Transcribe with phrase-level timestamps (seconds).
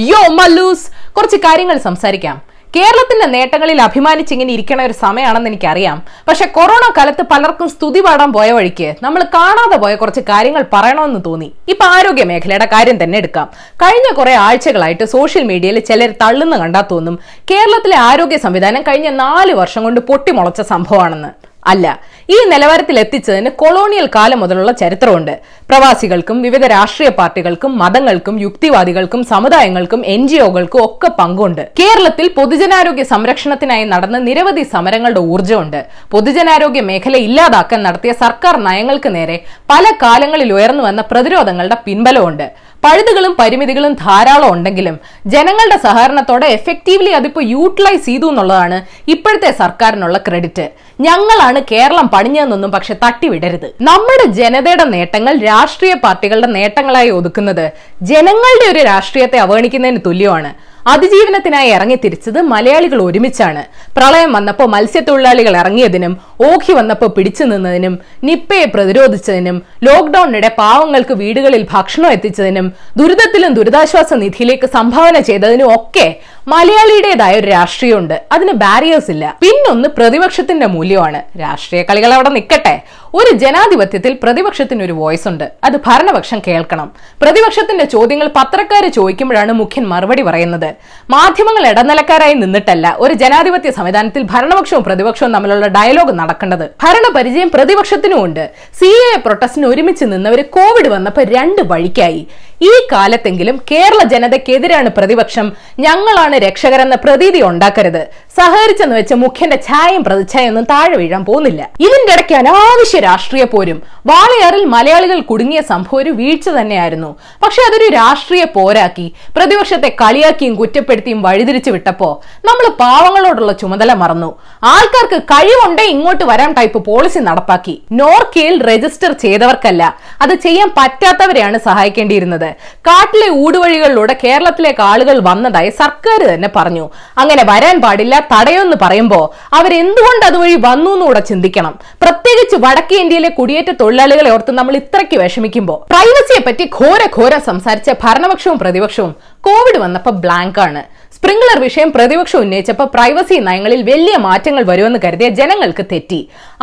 [0.00, 1.12] യോ മല്ലൂസ്.
[1.12, 2.42] കുറച്ച് കാര്യങ്ങൾ സംസാരിക്കാം.
[2.76, 6.02] കേരളത്തിന്റെ നേട്ടങ്ങളിൽ അഭിമാനിച്ച് ഇങ്ങനെ ഇരിക്കണ ഒരു സമയമാണെന്ന് എനിക്കറിയാം.
[6.28, 11.52] പക്ഷെ കൊറോണ കാലത്ത് പലർക്കും സ്തുതി പാടാൻ പോയ വഴിക്ക് നമ്മൾ കാണാതെ പോയ കുറച്ച് കാര്യങ്ങൾ പറയണമെന്ന് തോന്നി.
[11.68, 13.48] ഇപ്പൊ ആരോഗ്യ മേഖലയുടെ കാര്യം തന്നെ എടുക്കാം.
[13.74, 17.18] കഴിഞ്ഞ കുറെ ആഴ്ചകളായിട്ട് സോഷ്യൽ മീഡിയയിൽ ചിലർ തള്ളുന്ന കണ്ടാ തോന്നും.
[17.50, 21.28] കേരളത്തിലെ ആരോഗ്യ സംവിധാനം കഴിഞ്ഞ നാല് വർഷം കൊണ്ട് പൊട്ടിമുളച്ച സംഭവമാണെന്ന്.
[21.66, 22.00] അല്ല
[22.34, 25.34] ഈ നിലവാരത്തിൽ എത്തിച്ചതിന് കൊളോണിയൽ കാലം മുതലുള്ള ചരിത്രമുണ്ട്.
[25.70, 31.62] പ്രവാസികൾക്കും വിവിധ രാഷ്ട്രീയ പാർട്ടികൾക്കും മതങ്ങൾക്കും യുക്തിവാദികൾക്കും സമുദായങ്ങൾക്കും എൻ ജി ഒകൾക്കും ഒക്കെ പങ്കുണ്ട്.
[31.80, 35.80] കേരളത്തിൽ പൊതുജനാരോഗ്യ സംരക്ഷണത്തിനായി നടന്ന നിരവധി സമരങ്ങളുടെ ഊർജമുണ്ട്.
[36.14, 39.38] പൊതുജനാരോഗ്യ മേഖല ഇല്ലാതാക്കാൻ നടത്തിയ സർക്കാർ നയങ്ങൾക്ക് നേരെ
[39.72, 42.48] പല കാലങ്ങളിൽ ഉയർന്നു വന്ന പ്രതിരോധങ്ങളുടെ പിൻബലമുണ്ട്.
[42.84, 44.96] പഴുതുകളും പരിമിതികളും ധാരാളം ഉണ്ടെങ്കിലും
[45.32, 48.78] ജനങ്ങളുടെ സഹകരണത്തോടെ എഫക്റ്റീവ്ലി അതിപ്പോ യൂട്ടിലൈസ് ചെയ്തു എന്നുള്ളതാണ്
[49.14, 50.66] ഇപ്പോഴത്തെ സർക്കാരിനുള്ള ക്രെഡിറ്റ്
[51.06, 53.68] ഞങ്ങളാണ് കേരളം പണിഞ്ഞതെന്നൊന്നും പക്ഷെ തട്ടിവിടരുത്.
[53.90, 57.66] നമ്മുടെ ജനതയുടെ നേട്ടങ്ങൾ രാഷ്ട്രീയ പാർട്ടികളുടെ നേട്ടങ്ങളായി ഒതുക്കുന്നത്
[58.12, 60.50] ജനങ്ങളുടെ ഒരു രാഷ്ട്രീയത്തെ അവഗണിക്കുന്നതിന് തുല്യമാണ്.
[60.92, 63.62] അതിജീവനത്തിനായി ഇറങ്ങി തിരിച്ചത് മലയാളികൾ ഒരുമിച്ചാണ്.
[63.96, 66.12] പ്രളയം വന്നപ്പോൾ മത്സ്യത്തൊഴിലാളികൾ ഇറങ്ങിയതിനും
[66.48, 67.94] ഓഖി വന്നപ്പോൾ പിടിച്ചു നിന്നതിനും
[68.28, 69.56] നിപ്പയെ പ്രതിരോധിച്ചതിനും
[69.88, 72.68] ലോക്ഡൌണിനിടെ പാവങ്ങൾക്ക് വീടുകളിൽ ഭക്ഷണം എത്തിച്ചതിനും
[73.00, 76.06] ദുരിതത്തിലും ദുരിതാശ്വാസ നിധിയിലേക്ക് സംഭാവന ചെയ്തതിനും ഒക്കെ
[76.52, 78.14] മലയാളിയുടേതായ ഒരു രാഷ്ട്രീയമുണ്ട്.
[78.32, 79.24] അതിന് ബാരിയേഴ്സ് ഇല്ല.
[79.42, 81.20] പിന്നൊന്ന് പ്രതിപക്ഷത്തിന്റെ മൂല്യമാണ്.
[81.40, 82.72] രാഷ്ട്രീയ കളികൾ അവിടെ നിൽക്കട്ടെ
[83.14, 85.44] ഒരു ജനാധിപത്യത്തിൽ പ്രതിപക്ഷത്തിന് ഒരു വോയിസ് ഉണ്ട്.
[85.64, 86.88] അത് ഭരണപക്ഷം കേൾക്കണം.
[87.22, 90.68] പ്രതിപക്ഷത്തിന്റെ ചോദ്യങ്ങൾ പത്രക്കാര് ചോദിക്കുമ്പോഴാണ് മുഖ്യൻ മറുപടി പറയുന്നത്.
[91.10, 96.66] മാധ്യമങ്ങൾ ഇടനിലക്കാരായി നിന്നിട്ടല്ല ഒരു ജനാധിപത്യ സംവിധാനത്തിൽ ഭരണപക്ഷവും പ്രതിപക്ഷവും തമ്മിലുള്ള ഡയലോഗ് നടക്കേണ്ടത്.
[96.84, 98.44] ഭരണപരിചയം പ്രതിപക്ഷത്തിനും ഉണ്ട്
[98.80, 102.22] സി എ പ്രൊട്ടസ്റ്റിന് ഒരുമിച്ച് നിന്നവര് കോവിഡ് വന്നപ്പോൾ രണ്ട് വഴിക്കായി.
[102.60, 108.02] ഈ കാലത്തെങ്കിലും കേരള ജനതയ്ക്കെതിരാണ് പ്രതിപക്ഷം ഞങ്ങളാണ് രക്ഷകരെന്ന പ്രതീതി ഉണ്ടാക്കരുത്.
[108.38, 111.70] സഹകരിച്ചെന്ന് വെച്ച് മുഖ്യന്റെ ഛായയും പ്രതിച്ഛായൊന്നും താഴെ വീഴാൻ പോകുന്നില്ല.
[111.80, 113.82] ഇതിന്റെ ഇടയ്ക്ക് അനാവശ്യ രാഷ്ട്രീയ പോരും.
[114.06, 117.16] വാളയാറിൽ മലയാളികൾ കുടുങ്ങിയ സംഭവം ഒരു വീഴ്ച തന്നെയായിരുന്നു.
[117.44, 119.06] പക്ഷെ അതൊരു രാഷ്ട്രീയ പോരാക്കി.
[119.36, 122.10] പ്രതിപക്ഷത്തെ കളിയാക്കിയും കുറ്റപ്പെടുത്തിയും വഴിതിരിച്ചു വിട്ടപ്പോ
[122.48, 124.30] നമ്മൾ പാവങ്ങളോടുള്ള ചുമതല മറന്നു.
[124.64, 127.82] ആൾക്കാർക്ക് കഴിവുണ്ടേ ഇങ്ങോട്ട് വരാൻ ടൈപ്പ് പോളിസി നടപ്പാക്കി.
[127.92, 129.96] നോർക്കയിൽ രജിസ്റ്റർ ചെയ്തവർക്കല്ല.
[130.22, 132.47] അത് ചെയ്യാൻ പറ്റാത്തവരെയാണ് സഹായിക്കേണ്ടിയിരുന്നത്.
[132.88, 136.84] കാട്ടിലെ ഊടുവഴികളിലൂടെ കേരളത്തിലേക്ക് ആളുകൾ വന്നതായി സർക്കാർ തന്നെ പറഞ്ഞു.
[137.22, 139.24] അങ്ങനെ വരാൻ പാടില്ല തടയുമെന്ന് പറയുമ്പോൾ
[139.58, 141.74] അവരെന്തുകൊണ്ട് അതുവഴി വന്നു എന്നുകൂടെ ചിന്തിക്കണം.
[142.04, 148.58] പ്രത്യേകിച്ച് വടക്കേ ഇന്ത്യയിലെ കുടിയേറ്റ തൊഴിലാളികളെ ഓർത്ത് നമ്മൾ ഇത്രയ്ക്ക് വിഷമിക്കുമ്പോൾ പ്രൈവസിയെ പറ്റി ഘോര ഘോര സംസാരിച്ച ഭരണപക്ഷവും
[148.62, 149.12] പ്രതിപക്ഷവും
[149.48, 150.82] കോവിഡ് വന്നപ്പോൾ ബ്ലാങ്ക് ആണ്.
[151.18, 156.18] സ്പ്രിംഗ്ലർ വിഷയം പ്രതിപക്ഷം ഉന്നയിച്ചപ്പോൾ പ്രൈവസി നയങ്ങളിൽ വലിയ മാറ്റങ്ങൾ വരുമെന്ന് കരുതിയ ജനങ്ങൾക്ക് തെറ്റി.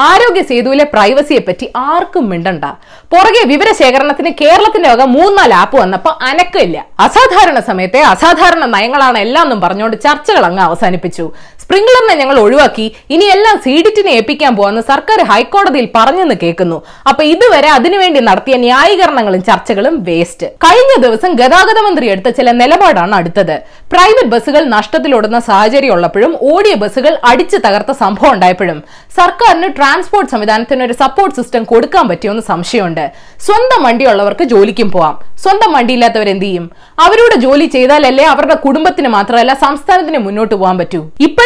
[0.10, 2.66] ആരോഗ്യ സേതുവിലെ പ്രൈവസിയെ പറ്റി ആർക്കും മിണ്ടണ്ട.
[3.14, 6.78] പുറകെ വിവരശേഖരണത്തിന് കേരളത്തിന്റെ വക മൂന്നാൽ ആപ്പ് വന്നപ്പോൾ അനക്കില്ല.
[7.08, 11.26] അസാധാരണ സമയത്തെ അസാധാരണ നയങ്ങളാണ് എല്ലാം എന്നും പറഞ്ഞുകൊണ്ട് ചർച്ചകൾ അങ്ങ് അവസാനിപ്പിച്ചു.
[11.66, 12.84] സ്പ്രിംഗ്ലറിനെ ഞങ്ങൾ ഒഴിവാക്കി
[13.14, 16.78] ഇനി എല്ലാം സീഡിറ്റിനെ ഏൽപ്പിക്കാൻ പോകുന്ന സർക്കാർ ഹൈക്കോടതിയിൽ പറഞ്ഞെന്ന് കേൾക്കുന്നു.
[17.10, 20.48] അപ്പൊ ഇതുവരെ അതിനുവേണ്ടി നടത്തിയ ന്യായീകരണങ്ങളും ചർച്ചകളും വേസ്റ്റ്.
[20.66, 23.56] കഴിഞ്ഞ ദിവസം ഗതാഗത മന്ത്രി എടുത്ത ചില നിലപാടാണ് അടുത്തത്.
[23.94, 28.80] പ്രൈവറ്റ് ബസ്സുകൾ നഷ്ടത്തിലോടുന്ന സാഹചര്യം ഉള്ളപ്പോഴും ഓടിയ ബസ്സുകൾ അടിച്ചു തകർത്ത സംഭവം ഉണ്ടായപ്പോഴും
[29.20, 33.06] സർക്കാരിന് ട്രാൻസ്പോർട്ട് സംവിധാനത്തിന് ഒരു സപ്പോർട്ട് സിസ്റ്റം കൊടുക്കാൻ പറ്റിയോന്ന് സംശയമുണ്ട്.
[33.48, 35.16] സ്വന്തം വണ്ടിയുള്ളവർക്ക് ജോലിക്കും പോവാം.
[35.44, 36.66] സ്വന്തം വണ്ടിയില്ലാത്തവർ എന്ത് ചെയ്യും?
[37.06, 41.02] അവരുടെ ജോലി ചെയ്താലല്ലേ അവരുടെ കുടുംബത്തിന് മാത്രമല്ല സംസ്ഥാനത്തിന് മുന്നോട്ട് പോകാൻ പറ്റൂ.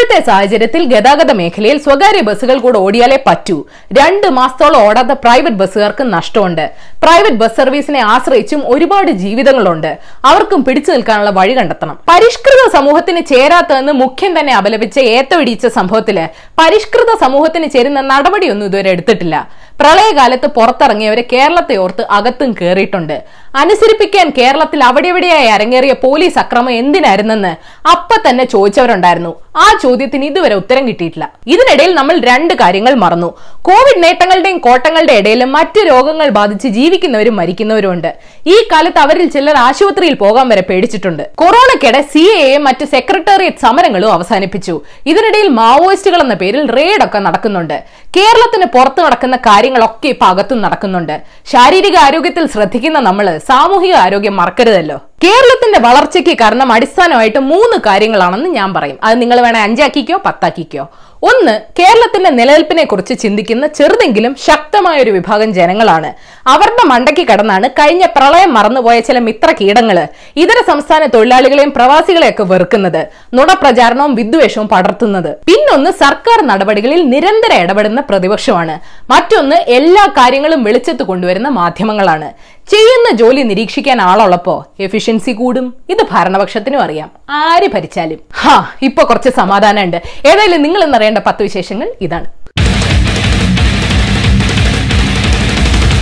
[0.09, 3.57] ഇപ്പോഴത്തെ സാഹചര്യത്തിൽ ഗതാഗത മേഖലയിൽ സ്വകാര്യ ബസ്സുകൾ കൂടെ ഓടിയാലേ പറ്റൂ.
[3.97, 6.63] രണ്ട് മാസത്തോളം ഓടാത്ത പ്രൈവറ്റ് ബസ്സുകാർക്ക് നഷ്ടമുണ്ട്.
[7.03, 9.91] പ്രൈവറ്റ് ബസ് സർവീസിനെ ആശ്രയിച്ചും ഒരുപാട് ജീവിതങ്ങളുണ്ട്.
[10.29, 11.95] അവർക്കും പിടിച്ചു നിൽക്കാനുള്ള വഴി കണ്ടെത്തണം.
[12.11, 16.19] പരിഷ്കൃത സമൂഹത്തിന് ചേരാത്തതെന്ന് മുഖ്യം തന്നെ അപലപിച്ച ഏത്തവിടിയിച്ച സംഭവത്തിൽ
[16.61, 19.35] പരിഷ്കൃത സമൂഹത്തിന് ചേരുന്ന നടപടിയൊന്നും ഇതുവരെ എടുത്തിട്ടില്ല.
[19.81, 23.17] പ്രളയകാലത്ത് പുറത്തിറങ്ങിയവരെ കേരളത്തെ ഓർത്ത് അകത്തും കയറിയിട്ടുണ്ട്
[23.61, 27.53] അനുസരിപ്പിക്കാൻ കേരളത്തിൽ അവിടെവിടെയായി അരങ്ങേറിയ പോലീസ് അക്രമം എന്തിനായിരുന്നെന്ന്
[27.93, 29.31] അപ്പൊ തന്നെ ചോദിച്ചവരുണ്ടായിരുന്നു.
[29.55, 31.25] ആ ചോദ്യത്തിന് ഇതുവരെ ഉത്തരം കിട്ടിയിട്ടില്ല.
[31.53, 33.29] ഇതിനിടയിൽ നമ്മൾ രണ്ട് കാര്യങ്ങൾ മറന്നു.
[33.67, 38.11] കോവിഡ് നേട്ടങ്ങളുടെയും കോട്ടങ്ങളുടെ ഇടയിലും മറ്റ് രോഗങ്ങൾ ബാധിച്ച് ജീവിക്കുന്നവരും മരിക്കുന്നവരും ഉണ്ട്
[38.53, 41.23] ഈ കാലത്ത് അവരിൽ ചിലർ ആശുപത്രിയിൽ പോകാൻ വരെ പേടിച്ചിട്ടുണ്ട്.
[41.41, 44.81] കൊറോണയ്ക്കിടെ സി എയും മറ്റ് സെക്രട്ടേറിയറ്റ് സമരങ്ങളും അവസാനിപ്പിച്ചു.
[45.11, 47.77] ഇതിനിടയിൽ മാവോയിസ്റ്റുകൾ എന്ന പേരിൽ റെയ്ഡ് ഒക്കെ നടക്കുന്നുണ്ട്.
[48.17, 51.15] കേരളത്തിന് പുറത്ത് നടക്കുന്ന കാര്യങ്ങളൊക്കെ ഇപ്പൊ അകത്തും നടക്കുന്നുണ്ട്.
[51.53, 54.97] ശാരീരിക ആരോഗ്യത്തിൽ ശ്രദ്ധിക്കുന്ന നമ്മൾ സാമൂഹിക ആരോഗ്യം മറക്കരുതല്ലോ.
[55.23, 58.97] കേരളത്തിന്റെ വളർച്ചയ്ക്ക് കാരണം അടിസ്ഥാനമായിട്ട് മൂന്ന് കാര്യങ്ങളാണെന്ന് ഞാൻ പറയും.
[59.03, 60.83] അത് നിങ്ങൾ വേണേൽ അഞ്ചാക്കിക്കോ പത്താക്കിക്കോ.
[61.23, 66.13] ഒന്ന് കേരളത്തിന്റെ നിലനിൽപ്പിനെ കുറിച്ച് ചിന്തിക്കുന്ന ചെറുതെങ്കിലും ശക്തമായ ഒരു വിഭാഗം ജനങ്ങളാണ്.
[66.49, 74.15] അവരുടെ മണ്ടയ്ക്ക് കടന്നാണ് കഴിഞ്ഞ പ്രളയം മറന്നുപോയ ചില മിത്ര കീടങ്ങൾ ഇതര സംസ്ഥാന തൊഴിലാളികളെയും പ്രവാസികളെയൊക്കെ വെറുക്കുന്നത് നുണപ്രചാരണവും
[74.15, 75.29] വിദ്വേഷവും പടർത്തുന്നത്.
[75.29, 78.79] പിന്നൊന്ന് സർക്കാർ നടപടികളിൽ നിരന്തരം ഇടപെടുന്ന പ്രതിപക്ഷമാണ്.
[79.11, 82.59] മറ്റൊന്ന് എല്ലാ കാര്യങ്ങളും വെളിച്ചത്ത് കൊണ്ടുവരുന്ന മാധ്യമങ്ങളാണ്.
[82.69, 85.73] ചെയ്യുന്ന ജോലി നിരീക്ഷിക്കാൻ ആളുള്ളപ്പോ എഫിഷ്യൻസി കൂടും.
[85.89, 87.11] ഇത് ഭരണപക്ഷത്തിനും അറിയാം.
[87.29, 88.19] ആര് ഭരിച്ചാലും.
[88.33, 89.97] ഹാ ഇപ്പൊ കുറച്ച് സമാധാനമുണ്ട്.
[90.27, 92.27] ഏതായാലും നിങ്ങൾ ഇന്നറിയേണ്ട പത്ത് വിശേഷങ്ങൾ ഇതാണ്.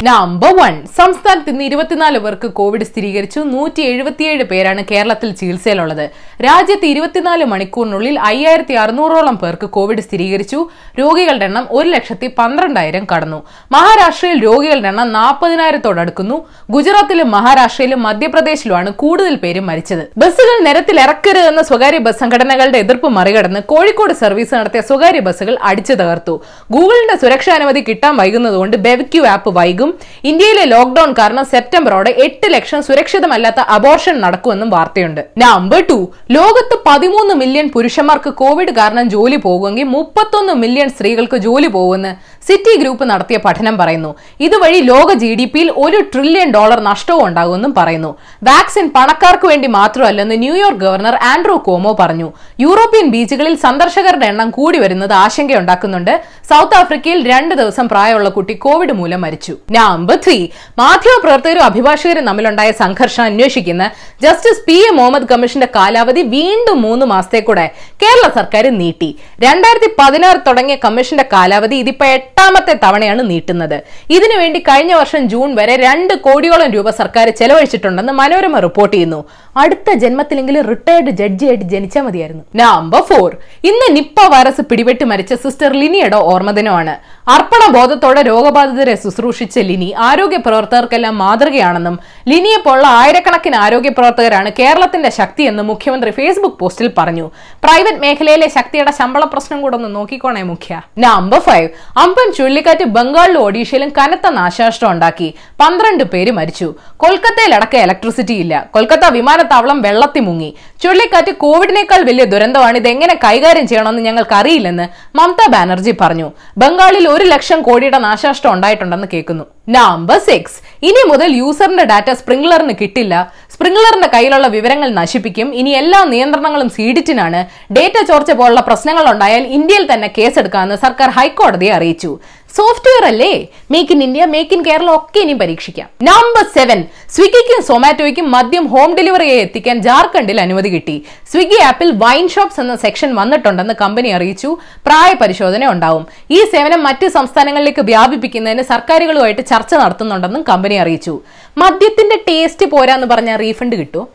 [0.06, 3.40] നമ്പർ വൺ സംസ്ഥാനത്ത് ഇന്ന് ഇരുപത്തിനാല് പേർക്ക് കോവിഡ് സ്ഥിരീകരിച്ചു.
[3.40, 6.04] നൂറ്റി എഴുപത്തിയേഴ് പേരാണ് കേരളത്തിൽ ചികിത്സയിലുള്ളത്.
[6.46, 10.60] രാജ്യത്ത് ഇരുപത്തിനാല് മണിക്കൂറിനുള്ളിൽ അയ്യായിരത്തി അറുന്നൂറോളം പേർക്ക് കോവിഡ് സ്ഥിരീകരിച്ചു.
[11.00, 13.40] രോഗികളുടെ എണ്ണം ഒരു ലക്ഷത്തി പന്ത്രണ്ടായിരം കടന്നു.
[13.72, 16.38] മഹാരാഷ്ട്രയിൽ രോഗികളുടെ എണ്ണം നാൽപ്പതിനായിരത്തോടടുക്കുന്നു
[16.76, 20.04] ഗുജറാത്തിലും മഹാരാഷ്ട്രയിലും മധ്യപ്രദേശിലുമാണ് കൂടുതൽ പേരും മരിച്ചത്.
[20.24, 26.38] ബസ്സുകൾ നിരത്തിൽ ഇറക്കരുതെന്ന സ്വകാര്യ ബസ് സംഘടനകളുടെ എതിർപ്പ് മറികടന്ന് കോഴിക്കോട് സർവീസ് നടത്തിയ സ്വകാര്യ ബസ്സുകൾ അടിച്ചു തകർത്തു.
[26.78, 29.86] ഗൂഗിളിന്റെ സുരക്ഷാനുമതി കിട്ടാൻ വൈകുന്നതുകൊണ്ട് ബെവ്ക്യൂ ആപ്പ് വൈകും.
[30.30, 35.22] ഇന്ത്യയിലെ ലോക്ഡൌൺ കാരണം സെപ്റ്റംബറോടെ എട്ട് ലക്ഷം സുരക്ഷിതമല്ലാത്ത അബോർഷൻ നടക്കുമെന്നും വാർത്തയുണ്ട്.
[35.44, 35.98] നമ്പർ ടു
[36.38, 42.12] ലോകത്ത് പതിമൂന്ന് മില്യൺ പുരുഷന്മാർക്ക് കോവിഡ് കാരണം ജോലി പോകുമെങ്കിൽ മുപ്പത്തൊന്ന് മില്യൺ സ്ത്രീകൾക്ക് ജോലി പോകുമെന്ന്
[42.48, 44.12] സിറ്റി ഗ്രൂപ്പ് നടത്തിയ പഠനം പറയുന്നു.
[44.46, 48.12] ഇതുവഴി ലോക ജി ഡി പിയിൽ ഒരു ട്രില്യൺ ഡോളർ നഷ്ടവും ഉണ്ടാകുമെന്നും പറയുന്നു.
[48.50, 52.30] വാക്സിൻ പണക്കാർക്ക് വേണ്ടി മാത്രമല്ലെന്ന് New York governor Andrew Cuomo പറഞ്ഞു.
[52.66, 56.14] യൂറോപ്യൻ ബീച്ചുകളിൽ സന്ദർശകരുടെ എണ്ണം കൂടി വരുന്നത് ആശങ്കയുണ്ടാക്കുന്നുണ്ട്.
[56.52, 59.54] സൗത്ത് ആഫ്രിക്കയിൽ രണ്ട് ദിവസം പ്രായമുള്ള കുട്ടി കോവിഡ് മൂലം മരിച്ചു.
[59.78, 60.38] നമ്പർ ത്രീ
[60.82, 63.84] മാധ്യമപ്രവർത്തകരും അഭിഭാഷകരും തമ്മിലുണ്ടായ സംഘർഷം അന്വേഷിക്കുന്ന
[64.26, 67.66] ജസ്റ്റിസ് പി എ മുഹമ്മദ് കമ്മീഷന്റെ കാലാവധി വീണ്ടും മൂന്ന് മാസത്തേക്കൂടെ
[68.04, 69.10] കേരള സർക്കാർ നീട്ടി.
[69.46, 73.76] രണ്ടായിരത്തി പതിനാറ് തുടങ്ങിയ കമ്മീഷന്റെ കാലാവധി ഇതിപ്പോ എട്ടാമത്തെ തവണയാണ് നീട്ടുന്നത്.
[74.16, 79.20] ഇതിനുവേണ്ടി കഴിഞ്ഞ വർഷം ജൂൺ വരെ രണ്ട് കോടിയോളം രൂപ സർക്കാർ ചെലവഴിച്ചിട്ടുണ്ടെന്ന് മനോരമ റിപ്പോർട്ട് ചെയ്യുന്നു.
[79.62, 82.44] അടുത്ത ജന്മത്തിലെങ്കിലും റിട്ടയർഡ് ജഡ്ജിയായിട്ട് ജനിച്ചാൽ മതിയായിരുന്നു.
[82.62, 83.30] നമ്പർ ഫോർ
[83.70, 86.94] ഇന്ന് നിപ്പ വൈറസ് പിടിപെട്ട് മരിച്ച സിസ്റ്റർ ലിനിയുടെ ഓർമ്മദിനമാണ്
[87.36, 91.96] അർപ്പണ ബോധത്തോടെ രോഗബാധിതരെ ശുശ്രൂഷിച്ച ലിനി ആരോഗ്യ പ്രവർത്തകർക്കെല്ലാം മാതൃകയാണെന്നും
[92.32, 97.26] ലിനിയെ പോലുള്ള ആയിരക്കണക്കിന് ആരോഗ്യ പ്രവർത്തകരാണ് കേരളത്തിന്റെ ശക്തിയെന്നും മുഖ്യമന്ത്രി ഫേസ്ബുക്ക് പോസ്റ്റിൽ പറഞ്ഞു.
[97.66, 100.74] പ്രൈവറ്റ് മേഖലയിലെ ശക്തിയുടെ ശമ്പള പ്രശ്നം കൂടെ ഒന്ന് നോക്കിക്കോണേ മുഖ്യ.
[101.08, 101.68] നമ്പർ ഫൈവ്
[102.06, 105.34] അമ്പൻ ചുഴലിക്കാറ്റ് ബംഗാളിലും ഒഡീഷയിലും കനത്ത നാശനഷ്ടം ഉണ്ടാക്കി.
[105.60, 106.76] പന്ത്രണ്ട് പേര് മരിച്ചു.
[106.98, 108.70] കൊൽക്കത്തയിലടക്കം ഇലക്ട്രിസിറ്റി ഇല്ല.
[108.72, 110.56] കൊൽക്കത്ത വിമാനത്താവളം വെള്ളത്തി മുങ്ങി.
[110.84, 112.78] ചുഴലിക്കാറ്റ് കോവിഡിനേക്കാൾ വലിയ ദുരന്തമാണ്.
[112.78, 116.32] ഇത് എങ്ങനെ കൈകാര്യം ചെയ്യണമെന്ന് ഞങ്ങൾക്ക് അറിയില്ലെന്ന് മമതാ ബാനർജി പറഞ്ഞു.
[116.58, 119.57] ബംഗാളിൽ ഒരു ലക്ഷം കോടിയുടെ നാശനഷ്ടം ഉണ്ടായിട്ടുണ്ടെന്ന് കേൾക്കുന്നു.
[119.76, 123.14] നമ്പർ സിക്സ് ഇനി മുതൽ യൂസറിന്റെ ഡാറ്റ സ്പ്രിംഗ്ലറിന് കിട്ടില്ല.
[123.54, 125.48] സ്പ്രിംഗ്ലറിന്റെ കയ്യിലുള്ള വിവരങ്ങൾ നശിപ്പിക്കും.
[125.60, 127.40] ഇനി എല്ലാ നിയന്ത്രണങ്ങളും സീഡിറ്റിനാണ്.
[127.78, 132.12] ഡേറ്റ ചോർച്ച പോലുള്ള പ്രശ്നങ്ങൾ ഉണ്ടായാൽ ഇന്ത്യയിൽ തന്നെ കേസെടുക്കാമെന്ന് സർക്കാർ ഹൈക്കോടതിയെ അറിയിച്ചു.
[132.58, 133.34] സോഫ്റ്റ്വെയർ അല്ലേ?
[133.72, 135.88] Make in India make in Kerala ഒക്കെ ഇനി പരീക്ഷിക്കാം.
[136.04, 136.80] നമ്പർ സെവൻ
[137.16, 140.96] സ്വിഗ്ഗിക്കും സൊമാറ്റോയ്ക്കും മദ്യം ഹോം ഡെലിവറിയായി എത്തിക്കാൻ ജാർഖണ്ഡിൽ അനുമതി കിട്ടി.
[141.32, 144.58] സ്വിഗ്ഗി ആപ്പിൽ വൈൻ ഷോപ്സ് എന്ന സെക്ഷൻ വന്നിട്ടുണ്ടെന്ന് കമ്പനി അറിയിച്ചു.
[144.86, 146.06] പ്രായ പരിശോധന ഉണ്ടാവും.
[146.32, 151.20] ഈ സേവനം മറ്റ് സംസ്ഥാനങ്ങളിലേക്ക് വ്യാപിപ്പിക്കുന്നതിന് സർക്കാരുകളുമായിട്ട് ചർച്ച നടത്തുന്നുണ്ടെന്നും കമ്പനി അറിയിച്ചു.
[151.58, 154.10] മദ്യത്തിന്റെ ടേസ്റ്റ് പോരാന്ന് പറഞ്ഞാൽ റീഫണ്ട് കിട്ടുമോ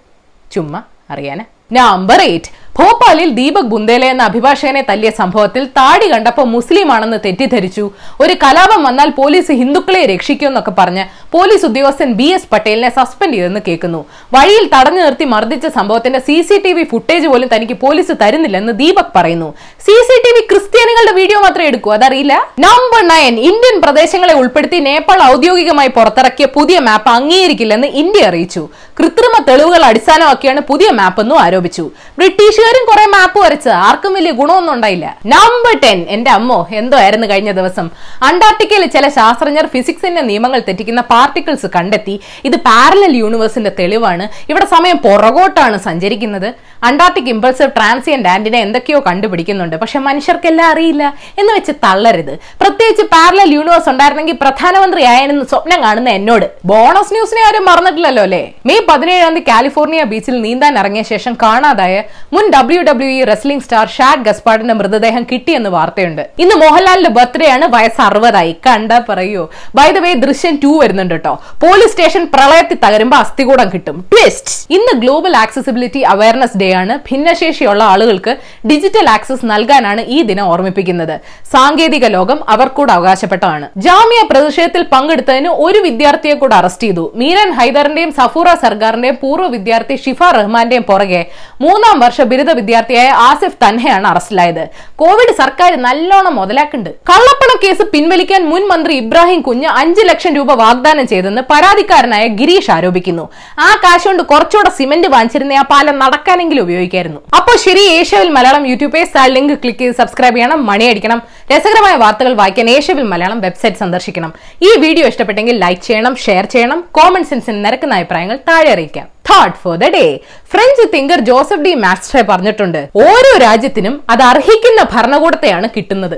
[0.52, 1.44] ചുമ്മാ അറിയാനാ.
[1.72, 7.84] നമ്പർ എയ്റ്റ് ഭോപ്പാലിൽ ദീപക് ബുന്ദേല എന്ന അഭിഭാഷകനെ തല്ലിയ സംഭവത്തിൽ താടി കണ്ടപ്പോൾ മുസ്ലിം ആണെന്ന് തെറ്റിദ്ധരിച്ചു.
[8.22, 11.04] ഒരു കലാപം വന്നാൽ പോലീസ് ഹിന്ദുക്കളെ രക്ഷിക്കുമെന്നൊക്കെ പറഞ്ഞ്
[11.34, 14.00] പോലീസ് ഉദ്യോഗസ്ഥൻ ബി എസ് പട്ടേലിനെ സസ്പെൻഡ് ചെയ്തെന്ന് കേൾക്കുന്നു.
[14.36, 19.12] വഴിയിൽ തടഞ്ഞു നിർത്തി മർദ്ദിച്ച സംഭവത്തിന്റെ C C T V footage പോലും തനിക്ക് പോലീസ് തരുന്നില്ലെന്ന് ദീപക്
[19.18, 19.48] പറയുന്നു.
[19.86, 22.34] സി സി ടി വി ക്രിസ്ത്യാനികളുടെ വീഡിയോ മാത്രമേ എടുക്കൂ അതറിയില്ല?
[22.66, 28.64] നമ്പർ നയൻ ഇന്ത്യൻ പ്രദേശങ്ങളെ ഉൾപ്പെടുത്തി നേപ്പാൾ ഔദ്യോഗികമായി പുറത്തിറക്കിയ പുതിയ മാപ്പ് അംഗീകരിക്കില്ലെന്ന് ഇന്ത്യ അറിയിച്ചു.
[28.98, 31.90] കൃത്രിമ തെളിവുകൾ അടിസ്ഥാനമാക്കിയാണ് പുതിയ മാപ്പ് എന്നും ആരോപിച്ചു.
[32.18, 35.16] ബ്രിട്ടീഷുകാരും കുറെ മാപ്പ് വരച്ച് ആർക്കും വലിയ ഗുണമൊന്നും ഉണ്ടായില്ല.
[35.26, 37.90] നമ്പർ ടെൻ എന്റെ അമ്മോ എന്തോ ആയിരുന്നു കഴിഞ്ഞ ദിവസം.
[38.22, 42.20] അന്റാർട്ടിക്കയിൽ ചില ശാസ്ത്രജ്ഞർ ഫിസിക്സിന്റെ നിയമങ്ങൾ തെറ്റിക്കുന്ന പാർട്ടിക്കിൾസ് കണ്ടെത്തി.
[42.44, 44.28] ഇത് പാരലൽ യൂണിവേഴ്സിന്റെ തെളിവാണ്.
[44.50, 46.54] ഇവിടെ സമയം പുറകോട്ടാണ് സഞ്ചരിക്കുന്നത്.
[46.84, 49.76] അന്റാർട്ടിക് ഇമ്പൾസീവ് ട്രാൻസിയന്റ് ആന്റിനെ എന്തൊക്കെയോ കണ്ടുപിടിക്കുന്നുണ്ട്.
[49.76, 52.38] പക്ഷെ മനുഷ്യർക്കെല്ലാം അറിയില്ല എന്ന് വെച്ച് തള്ളരുത്.
[52.60, 56.50] പ്രത്യേകിച്ച് പാരലൽ യൂണിവേഴ്സ് ഉണ്ടായിരുന്നെങ്കിൽ പ്രധാനമന്ത്രി ആയെന്ന് സ്വപ്നം കാണുന്ന എന്നോട്.
[56.64, 58.52] ബോണസ് ന്യൂസിനെ ആരും മറന്നിട്ടില്ലല്ലോ അല്ലേ?
[58.66, 61.94] മെയ് പതിനേഴാം തീയതി കാലിഫോർണിയ ബീച്ചിൽ നീന്താൻ ഇറങ്ങിയ ശേഷം കാണാതായ
[62.32, 66.22] മുൻ W W E wrestling star Shad ഗസ്പാഡിന്റെ മൃതദേഹം കിട്ടിയെന്ന് വാർത്തയുണ്ട്.
[66.38, 67.66] ഇന്ന് മോഹൻലാലിന്റെ ബർത്ത്ഡേ ആണ്.
[67.74, 68.52] വയസ്സ് അറുപതായി.
[68.66, 69.42] കണ്ട പറയൂ.
[69.74, 73.98] ബൈ ദ വേ ദൃശ്യം ടു വരുന്നുണ്ട് കേട്ടോ പോലീസ് സ്റ്റേഷൻ പ്രളയത്തിൽ തകരുമ്പോ അസ്ഥികൂടം കിട്ടും.
[74.12, 76.96] ട്വിസ്റ്റ് ഇന്ന് ഗ്ലോബൽ ആക്സസിബിലിറ്റി അവയർനെസ് ഡേ ആണ്.
[77.10, 78.36] ഭിന്നശേഷിയുള്ള ആളുകൾക്ക്
[78.70, 81.14] ഡിജിറ്റൽ ആക്സസ് നൽകാനാണ് ഈ ദിനം ഓർമ്മിപ്പിക്കുന്നത്.
[81.52, 83.68] സാങ്കേതിക ലോകം അവർക്കൂടെ അവകാശപ്പെട്ടതാണ്.
[83.76, 87.12] ജാമ്യ പ്രതിഷേധത്തിൽ പങ്കെടുത്തതിന് ഒരു വിദ്യാർത്ഥിയെ കൂടെ അറസ്റ്റ് ചെയ്തു.
[87.14, 91.22] മീരൻ ഹൈദറിന്റെയും സഫൂറ സർഗാറിന്റെയും പൂർവ വിദ്യാർത്ഥി ഷിഫ റഹ്മാന്റെയും പുറകെ
[91.64, 94.62] മൂന്നാം വർഷ ബിരുദ വിദ്യാർത്ഥിയായ ആസിഫ് തന്നെയാണ് അറസ്റ്റിലായത്.
[95.02, 96.90] കോവിഡ് സർക്കാർ നല്ലോണം മുതലാക്കുന്നുണ്ട്.
[97.10, 103.24] കള്ളപ്പണ കേസ് പിൻവലിക്കാൻ മുൻ മന്ത്രി ഇബ്രാഹിം കുഞ്ഞ് അഞ്ച് ലക്ഷം രൂപ വാഗ്ദാനം ചെയ്തെന്ന് പരാതിക്കാരനായ ഗിരീഷ് ആരോപിക്കുന്നു.
[103.66, 107.20] ആ കാശ് കൊണ്ട് കുറച്ചുകൂടെ സിമന്റ് വാങ്ങിച്ചിരുന്ന ആ പാലം നടക്കാനെങ്കിലും ഉപയോഗിക്കായിരുന്നു.
[107.40, 111.20] അപ്പോൾ ശരി ഏഷ്യവിൽ മലയാളം യൂട്യൂബ് പേജ് ആ ലിങ്ക് ക്ലിക്ക് ചെയ്ത് സബ്സ്ക്രൈബ് ചെയ്യണം മണിയടിക്കണം
[111.52, 114.32] രസകരമായ വാർത്തകൾ വായിക്കാൻ ഏഷ്യവിൽ മലയാളം വെബ്സൈറ്റ് സന്ദർശിക്കണം.
[114.68, 119.06] ഈ വീഡിയോ ഇഷ്ടപ്പെട്ടെങ്കിൽ ലൈക്ക് ചെയ്യണം ഷെയർ ചെയ്യണം കോമൺ സെൻസിന് നിരക്കുന്ന അഭിപ്രായങ്ങൾ താഴെ അറിയിക്കാം.
[119.28, 120.04] Thought for the day
[120.52, 126.16] French thinker Joseph de മാസ്റ്ററെ പറഞ്ഞിട്ടുണ്ട് ഓരോ രാജ്യത്തിനും അത് അർഹിക്കുന്ന ഭരണകൂടത്തെയാണ് കിട്ടുന്നത്.